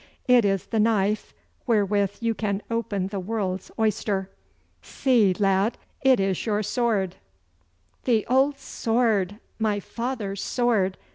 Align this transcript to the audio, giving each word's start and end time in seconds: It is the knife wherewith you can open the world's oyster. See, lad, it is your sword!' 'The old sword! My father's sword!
It 0.27 0.45
is 0.45 0.65
the 0.65 0.79
knife 0.79 1.31
wherewith 1.67 2.15
you 2.21 2.33
can 2.33 2.63
open 2.71 3.09
the 3.09 3.19
world's 3.19 3.69
oyster. 3.77 4.31
See, 4.81 5.31
lad, 5.37 5.77
it 6.01 6.19
is 6.19 6.43
your 6.43 6.63
sword!' 6.63 7.17
'The 8.05 8.25
old 8.25 8.57
sword! 8.57 9.39
My 9.59 9.79
father's 9.79 10.41
sword! 10.43 10.97